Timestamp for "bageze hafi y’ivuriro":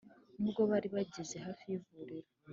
0.95-2.29